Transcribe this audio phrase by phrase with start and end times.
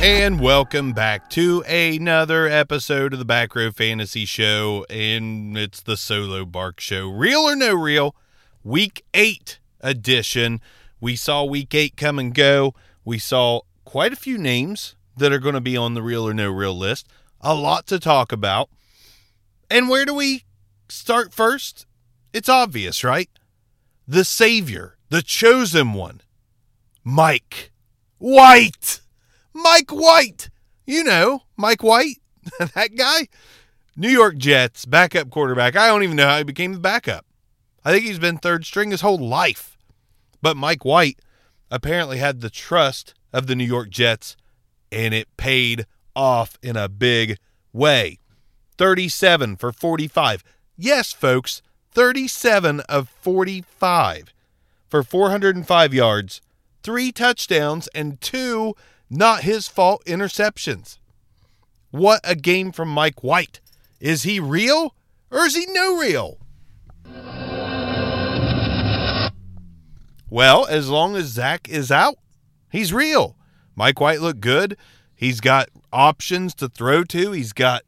[0.00, 4.86] And welcome back to another episode of the Back Row Fantasy Show.
[4.88, 7.08] And it's the Solo Bark Show.
[7.08, 8.14] Real or no real?
[8.62, 10.60] Week 8 edition.
[11.00, 12.74] We saw week 8 come and go.
[13.04, 16.32] We saw quite a few names that are going to be on the real or
[16.32, 17.08] no real list.
[17.40, 18.70] A lot to talk about.
[19.68, 20.44] And where do we
[20.88, 21.86] start first?
[22.32, 23.30] It's obvious, right?
[24.06, 26.20] The Savior, the chosen one,
[27.02, 27.72] Mike
[28.18, 29.00] White.
[29.62, 30.50] Mike White.
[30.86, 32.16] You know, Mike White,
[32.58, 33.28] that guy.
[33.96, 35.76] New York Jets backup quarterback.
[35.76, 37.26] I don't even know how he became the backup.
[37.84, 39.76] I think he's been third string his whole life.
[40.40, 41.18] But Mike White
[41.70, 44.36] apparently had the trust of the New York Jets,
[44.92, 47.38] and it paid off in a big
[47.72, 48.18] way.
[48.78, 50.44] 37 for 45.
[50.76, 54.32] Yes, folks, 37 of 45
[54.88, 56.40] for 405 yards,
[56.82, 58.74] three touchdowns, and two
[59.10, 60.98] not his fault interceptions.
[61.90, 63.60] What a game from Mike White.
[64.00, 64.94] Is he real
[65.30, 66.38] or is he no real?
[70.30, 72.16] Well, as long as Zach is out,
[72.70, 73.36] he's real.
[73.74, 74.76] Mike White looked good.
[75.14, 77.32] He's got options to throw to.
[77.32, 77.82] He's got,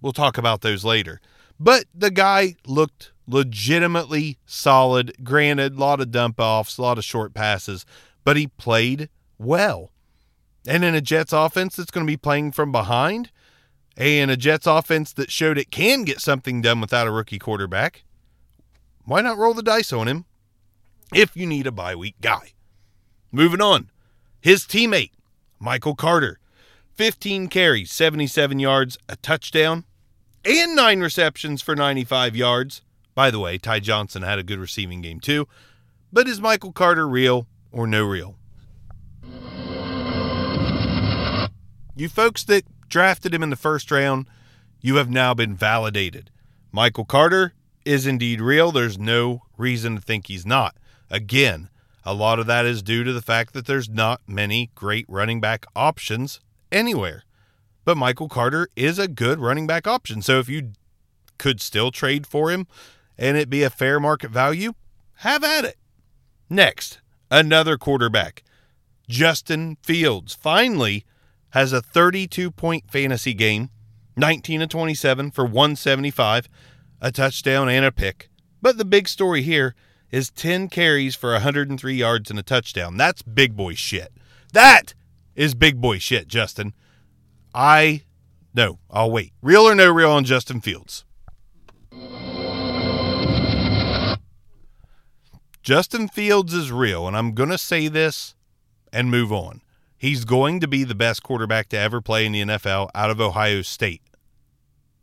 [0.00, 1.20] we'll talk about those later.
[1.60, 5.14] But the guy looked legitimately solid.
[5.22, 7.86] Granted, a lot of dump offs, a lot of short passes,
[8.24, 9.91] but he played well.
[10.66, 13.30] And in a Jets offense that's going to be playing from behind,
[13.96, 18.04] and a Jets offense that showed it can get something done without a rookie quarterback,
[19.04, 20.24] why not roll the dice on him
[21.12, 22.52] if you need a bye week guy?
[23.32, 23.90] Moving on.
[24.40, 25.12] His teammate,
[25.58, 26.38] Michael Carter,
[26.94, 29.84] 15 carries, 77 yards, a touchdown,
[30.44, 32.82] and nine receptions for 95 yards.
[33.14, 35.46] By the way, Ty Johnson had a good receiving game too.
[36.12, 38.36] But is Michael Carter real or no real?
[41.94, 44.26] You folks that drafted him in the first round,
[44.80, 46.30] you have now been validated.
[46.70, 47.52] Michael Carter
[47.84, 48.72] is indeed real.
[48.72, 50.74] There's no reason to think he's not.
[51.10, 51.68] Again,
[52.04, 55.40] a lot of that is due to the fact that there's not many great running
[55.40, 57.24] back options anywhere.
[57.84, 60.22] But Michael Carter is a good running back option.
[60.22, 60.72] So if you
[61.36, 62.66] could still trade for him
[63.18, 64.72] and it be a fair market value,
[65.16, 65.76] have at it.
[66.48, 68.42] Next, another quarterback,
[69.08, 70.34] Justin Fields.
[70.34, 71.04] Finally,
[71.52, 73.70] has a 32 point fantasy game,
[74.16, 76.48] 19 to 27 for 175,
[77.00, 78.28] a touchdown and a pick.
[78.60, 79.74] But the big story here
[80.10, 82.96] is 10 carries for 103 yards and a touchdown.
[82.96, 84.12] That's big boy shit.
[84.52, 84.94] That
[85.34, 86.74] is big boy shit, Justin.
[87.54, 88.02] I
[88.54, 89.32] no, I'll wait.
[89.40, 91.04] Real or no real on Justin Fields?
[95.62, 98.34] Justin Fields is real, and I'm going to say this
[98.92, 99.62] and move on.
[100.02, 103.20] He's going to be the best quarterback to ever play in the NFL out of
[103.20, 104.02] Ohio State.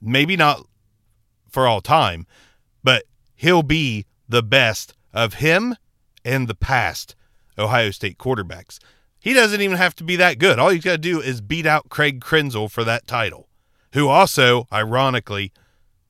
[0.01, 0.67] Maybe not
[1.49, 2.27] for all time,
[2.83, 5.77] but he'll be the best of him
[6.25, 7.15] and the past
[7.57, 8.77] Ohio State quarterbacks.
[9.21, 10.59] He doesn't even have to be that good.
[10.59, 13.47] All he's got to do is beat out Craig Krenzel for that title,
[13.93, 15.53] who also, ironically,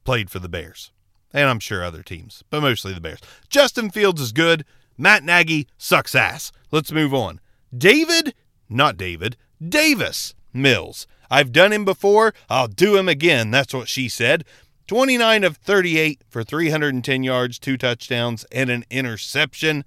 [0.04, 0.92] played for the Bears.
[1.32, 3.20] And I'm sure other teams, but mostly the Bears.
[3.50, 4.66] Justin Fields is good.
[4.98, 6.52] Matt Nagy sucks ass.
[6.72, 7.40] Let's move on.
[7.78, 8.34] David
[8.70, 9.36] not David,
[9.66, 11.08] Davis Mills.
[11.30, 12.34] I've done him before.
[12.50, 13.52] I'll do him again.
[13.52, 14.46] That's what she said.
[14.88, 19.86] 29 of 38 for 310 yards, two touchdowns, and an interception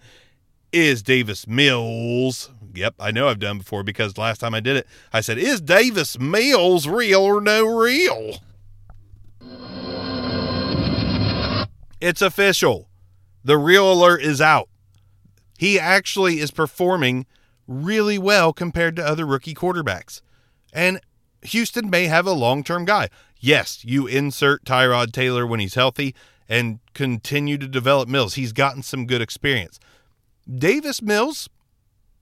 [0.72, 2.50] is Davis Mills.
[2.74, 5.60] Yep, I know I've done before because last time I did it, I said, Is
[5.60, 8.38] Davis Mills real or no real?
[12.00, 12.88] It's official.
[13.44, 14.68] The real alert is out.
[15.58, 17.26] He actually is performing
[17.66, 20.20] really well compared to other rookie quarterbacks.
[20.72, 21.00] And
[21.42, 23.08] Houston may have a long term guy.
[23.38, 26.14] Yes, you insert Tyrod Taylor when he's healthy
[26.48, 28.34] and continue to develop Mills.
[28.34, 29.80] He's gotten some good experience.
[30.52, 31.48] Davis Mills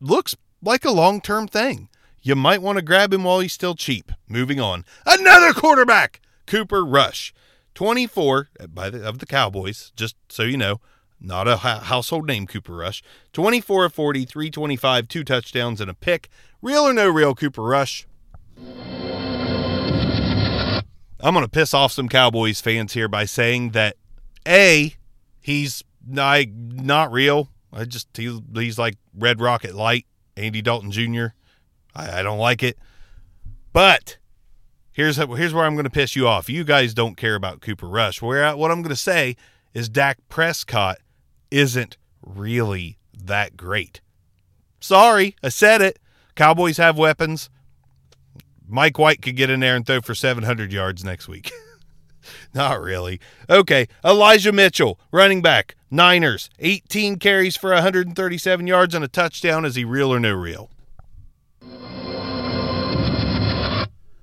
[0.00, 1.88] looks like a long term thing.
[2.22, 4.12] You might want to grab him while he's still cheap.
[4.28, 4.84] Moving on.
[5.06, 7.32] Another quarterback, Cooper Rush.
[7.74, 10.80] 24 by the, of the Cowboys, just so you know,
[11.20, 13.02] not a household name, Cooper Rush.
[13.32, 16.28] 24 of 40, 325, two touchdowns, and a pick.
[16.62, 18.06] Real or no real, Cooper Rush?
[21.22, 23.96] I'm going to piss off some Cowboys fans here by saying that
[24.48, 24.94] A,
[25.40, 27.50] he's not, not real.
[27.72, 30.06] I just, he, he's like Red Rocket Light,
[30.36, 31.26] Andy Dalton Jr.
[31.94, 32.78] I, I don't like it.
[33.72, 34.18] But
[34.92, 36.48] here's here's where I'm going to piss you off.
[36.48, 38.20] You guys don't care about Cooper Rush.
[38.20, 39.36] Where what I'm going to say
[39.72, 40.98] is Dak Prescott
[41.50, 44.00] isn't really that great.
[44.80, 45.98] Sorry, I said it.
[46.34, 47.50] Cowboys have weapons.
[48.66, 51.50] Mike White could get in there and throw for 700 yards next week.
[52.54, 53.20] Not really.
[53.48, 59.64] Okay, Elijah Mitchell, running back, Niners, 18 carries for 137 yards and a touchdown.
[59.64, 60.70] Is he real or no real?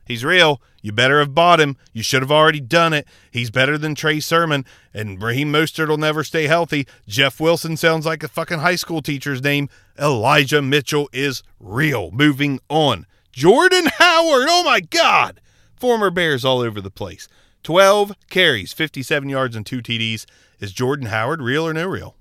[0.05, 0.61] He's real.
[0.87, 1.75] You better have bought him.
[1.91, 3.05] You should have already done it.
[3.29, 4.63] He's better than Trey Sermon,
[4.93, 6.87] and Raheem Mostert will never stay healthy.
[7.05, 9.67] Jeff Wilson sounds like a fucking high school teacher's name.
[9.99, 12.09] Elijah Mitchell is real.
[12.11, 13.05] Moving on.
[13.33, 14.47] Jordan Howard.
[14.49, 15.41] Oh my God.
[15.75, 17.27] Former Bears all over the place.
[17.63, 20.25] 12 carries, 57 yards, and two TDs.
[20.61, 22.15] Is Jordan Howard real or no real?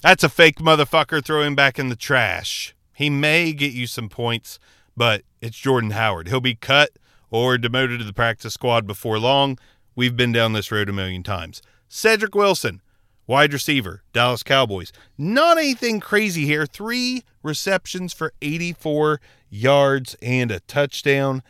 [0.00, 1.24] That's a fake motherfucker.
[1.24, 2.72] Throw him back in the trash.
[2.92, 4.60] He may get you some points,
[4.96, 6.28] but it's Jordan Howard.
[6.28, 6.90] He'll be cut
[7.30, 9.58] or demoted to the practice squad before long.
[9.94, 11.62] We've been down this road a million times.
[11.88, 12.82] Cedric Wilson,
[13.26, 14.92] wide receiver, Dallas Cowboys.
[15.16, 16.66] Not anything crazy here.
[16.66, 21.42] Three receptions for 84 yards and a touchdown.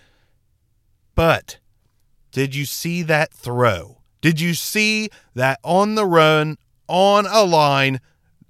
[1.14, 1.58] But
[2.32, 3.98] did you see that throw?
[4.20, 6.56] Did you see that on the run,
[6.88, 8.00] on a line,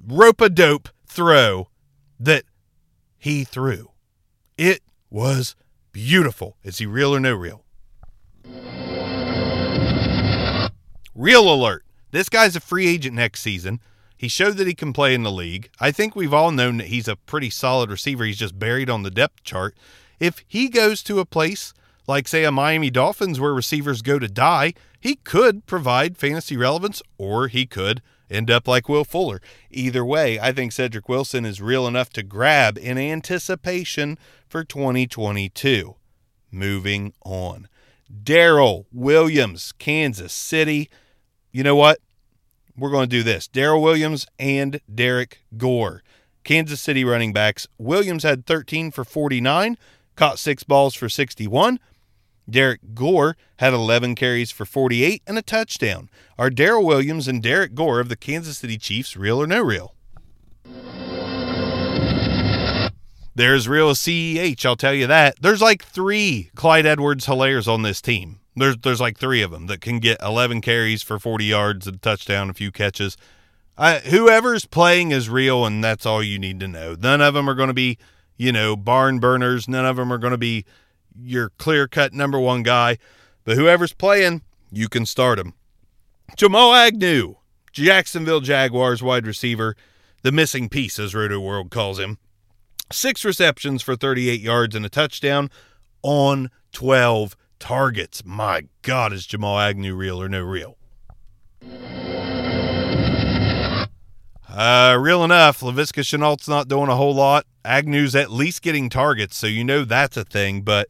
[0.06, 1.68] rope a dope throw
[2.18, 2.44] that
[3.16, 3.90] he threw.
[4.56, 5.56] It was
[5.90, 6.56] beautiful.
[6.62, 7.64] Is he real or no real?
[11.14, 11.84] Real alert.
[12.12, 13.80] This guy's a free agent next season.
[14.16, 15.70] He showed that he can play in the league.
[15.80, 18.24] I think we've all known that he's a pretty solid receiver.
[18.24, 19.76] He's just buried on the depth chart.
[20.20, 21.74] If he goes to a place
[22.06, 27.02] like, say, a Miami Dolphins where receivers go to die, he could provide fantasy relevance
[27.18, 29.40] or he could end up like Will Fuller.
[29.70, 34.18] Either way, I think Cedric Wilson is real enough to grab in anticipation
[34.48, 35.96] for 2022.
[36.50, 37.68] Moving on.
[38.22, 40.88] Darrel Williams, Kansas City.
[41.52, 41.98] You know what?
[42.76, 43.46] We're going to do this.
[43.48, 46.02] Darrel Williams and Derrick Gore.
[46.44, 47.66] Kansas City running backs.
[47.78, 49.78] Williams had 13 for 49,
[50.16, 51.80] caught six balls for 61.
[52.48, 56.10] Derrick Gore had 11 carries for 48 and a touchdown.
[56.38, 59.94] Are Darrel Williams and Derrick Gore of the Kansas City Chiefs real or no real?
[63.36, 65.36] There's real as CEH, I'll tell you that.
[65.40, 68.38] There's like three Clyde Edwards Helaires on this team.
[68.54, 71.92] There's there's like three of them that can get 11 carries for 40 yards, a
[71.92, 73.16] touchdown, a few catches.
[73.76, 76.94] Whoever's playing is real, and that's all you need to know.
[76.94, 77.98] None of them are going to be,
[78.36, 79.68] you know, barn burners.
[79.68, 80.64] None of them are going to be
[81.20, 82.98] your clear cut number one guy.
[83.44, 84.42] But whoever's playing,
[84.72, 85.54] you can start him.
[86.36, 87.36] Jamal Agnew,
[87.72, 89.76] Jacksonville Jaguars wide receiver,
[90.22, 92.18] the missing piece, as Roto World calls him.
[92.90, 95.50] Six receptions for 38 yards and a touchdown
[96.02, 98.24] on 12 targets.
[98.24, 100.76] My God, is Jamal Agnew real or no real?
[104.48, 107.44] Uh, real enough, Laviska Shenault's not doing a whole lot.
[107.64, 110.88] Agnew's at least getting targets, so you know that's a thing, but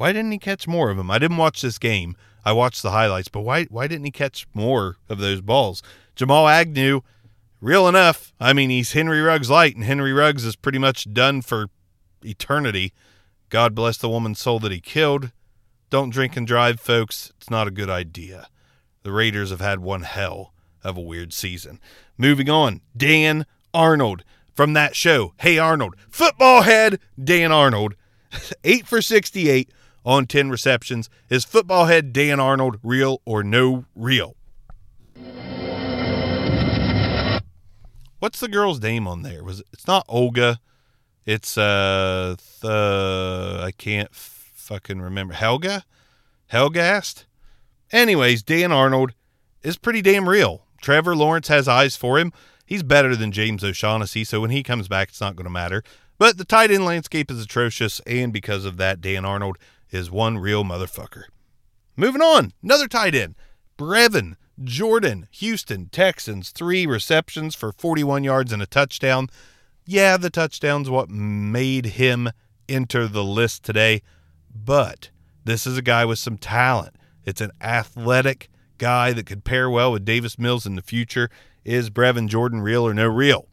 [0.00, 1.10] why didn't he catch more of them?
[1.10, 2.16] I didn't watch this game.
[2.42, 5.82] I watched the highlights, but why why didn't he catch more of those balls?
[6.16, 7.02] Jamal Agnew,
[7.60, 8.32] real enough.
[8.40, 11.66] I mean, he's Henry Ruggs light, and Henry Ruggs is pretty much done for
[12.24, 12.94] eternity.
[13.50, 15.32] God bless the woman's soul that he killed.
[15.90, 17.30] Don't drink and drive, folks.
[17.36, 18.48] It's not a good idea.
[19.02, 21.78] The Raiders have had one hell of a weird season.
[22.16, 25.34] Moving on, Dan Arnold from that show.
[25.40, 27.96] Hey Arnold, football head Dan Arnold,
[28.64, 29.70] 8 for 68
[30.04, 31.10] on 10 receptions.
[31.28, 34.36] Is football head Dan Arnold real or no real?
[38.18, 39.42] What's the girl's name on there?
[39.42, 40.60] Was it, it's not Olga.
[41.24, 45.34] It's uh the I can't fucking remember.
[45.34, 45.84] Helga?
[46.52, 47.24] Helgast?
[47.92, 49.14] Anyways, Dan Arnold
[49.62, 50.66] is pretty damn real.
[50.80, 52.32] Trevor Lawrence has eyes for him.
[52.64, 55.82] He's better than James O'Shaughnessy, so when he comes back, it's not going to matter.
[56.18, 59.58] But the tight end landscape is atrocious, and because of that, Dan Arnold
[59.90, 61.24] is one real motherfucker.
[61.96, 63.34] Moving on, another tight end,
[63.78, 69.28] Brevin Jordan, Houston Texans, three receptions for 41 yards and a touchdown.
[69.86, 72.30] Yeah, the touchdown's what made him
[72.68, 74.02] enter the list today,
[74.54, 75.10] but
[75.44, 76.96] this is a guy with some talent.
[77.24, 81.30] It's an athletic guy that could pair well with Davis Mills in the future.
[81.64, 83.48] Is Brevin Jordan real or no real?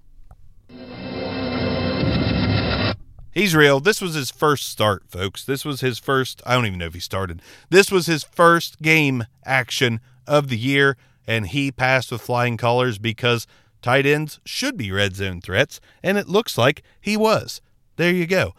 [3.38, 3.80] He's real.
[3.80, 5.46] This was his first start, folks.
[5.46, 7.44] This was his first, I don't even know if he started.
[7.70, 12.98] This was his first game action of the year, and he passed with flying colors
[12.98, 13.46] because
[13.84, 17.62] tight ends should be red zone threats, and it looks like he was.
[17.98, 18.56] There you go.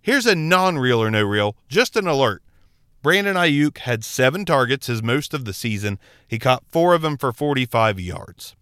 [0.00, 2.40] Here's a non real or no real, just an alert.
[3.02, 5.98] Brandon Aiyuk had seven targets, his most of the season.
[6.28, 8.54] He caught four of them for 45 yards.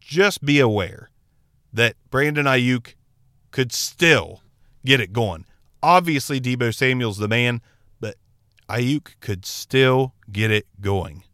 [0.00, 1.10] Just be aware
[1.74, 2.94] that Brandon Aiyuk
[3.50, 4.40] could still
[4.86, 5.44] get it going.
[5.82, 7.60] Obviously, Deebo Samuel's the man,
[8.00, 8.16] but
[8.70, 11.24] Aiyuk could still get it going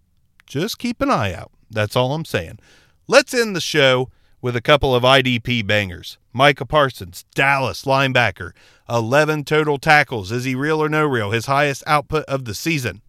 [0.53, 1.51] just keep an eye out.
[1.71, 2.59] That's all I'm saying.
[3.09, 4.11] Let's end the show
[4.43, 6.19] with a couple of IDP bangers.
[6.33, 8.53] Micah Parsons, Dallas linebacker,
[8.89, 10.31] 11 total tackles.
[10.31, 11.31] Is he real or no real?
[11.31, 13.01] His highest output of the season.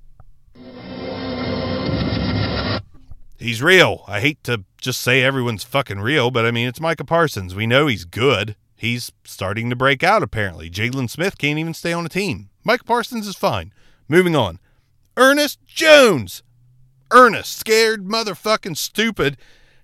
[3.38, 4.06] He's real.
[4.08, 7.54] I hate to just say everyone's fucking real, but I mean, it's Micah Parsons.
[7.54, 8.56] We know he's good.
[8.75, 10.70] He's starting to break out, apparently.
[10.70, 12.50] Jaylon Smith can't even stay on a team.
[12.63, 13.74] Mike Parsons is fine.
[14.08, 14.60] Moving on.
[15.15, 16.44] Ernest Jones,
[17.12, 19.38] Ernest, scared motherfucking stupid,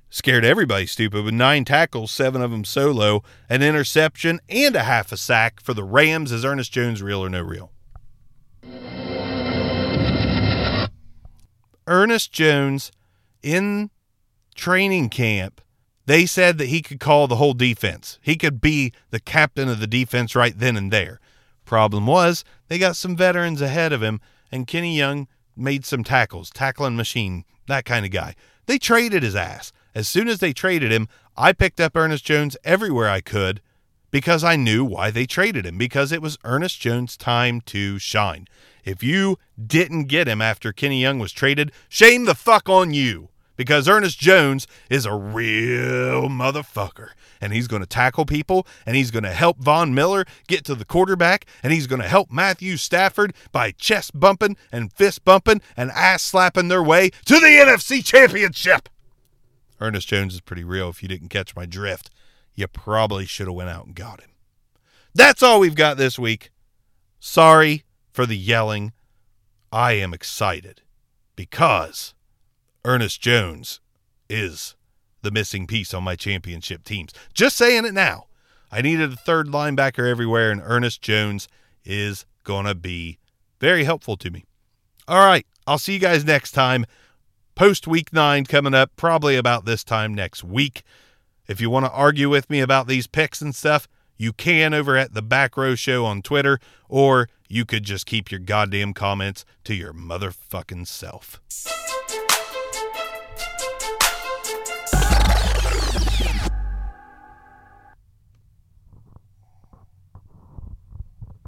[0.09, 5.11] scared everybody stupid with nine tackles, seven of them solo, an interception, and a half
[5.11, 6.31] a sack for the Rams.
[6.31, 7.71] Is Ernest Jones real or no real?
[11.85, 12.91] Ernest Jones
[13.41, 13.89] in
[14.55, 15.61] training camp,
[16.09, 18.17] they said that he could call the whole defense.
[18.19, 21.19] He could be the captain of the defense right then and there.
[21.65, 24.19] Problem was, they got some veterans ahead of him,
[24.51, 28.33] and Kenny Young made some tackles, tackling machine, that kind of guy.
[28.65, 29.71] They traded his ass.
[29.93, 33.61] As soon as they traded him, I picked up Ernest Jones everywhere I could
[34.09, 38.47] because I knew why they traded him, because it was Ernest Jones' time to shine.
[38.83, 43.28] If you didn't get him after Kenny Young was traded, shame the fuck on you
[43.59, 47.09] because Ernest Jones is a real motherfucker.
[47.41, 50.75] And he's going to tackle people, and he's going to help Von Miller get to
[50.75, 55.59] the quarterback, and he's going to help Matthew Stafford by chest bumping and fist bumping
[55.75, 58.87] and ass slapping their way to the NFC Championship.
[59.81, 60.87] Ernest Jones is pretty real.
[60.87, 62.09] If you didn't catch my drift,
[62.55, 64.29] you probably should have went out and got him.
[65.13, 66.49] That's all we've got this week.
[67.19, 68.93] Sorry for the yelling.
[69.69, 70.81] I am excited
[71.35, 72.13] because
[72.89, 73.81] Ernest Jones
[74.31, 74.75] is
[75.21, 77.13] the missing piece on my championship teams.
[77.35, 78.25] Just saying it now.
[78.71, 81.47] I needed a third linebacker everywhere, and Ernest Jones
[81.85, 83.19] is going to be
[83.59, 84.43] very helpful to me.
[85.07, 85.45] All right.
[85.67, 86.87] I'll see you guys next time.
[87.53, 90.81] Post week nine coming up, probably about this time next week.
[91.47, 94.97] If you want to argue with me about these picks and stuff, you can over
[94.97, 99.45] at the Back Row Show on Twitter, or you could just keep your goddamn comments
[99.65, 101.39] to your motherfucking self.